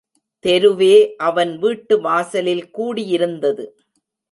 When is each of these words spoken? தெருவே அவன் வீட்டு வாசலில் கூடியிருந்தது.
தெருவே 0.45 0.95
அவன் 1.17 1.51
வீட்டு 1.57 1.95
வாசலில் 2.01 2.65
கூடியிருந்தது. 2.77 3.65